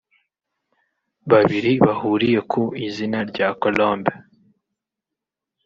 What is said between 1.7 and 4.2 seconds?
bahuriye ku izina rya Colombe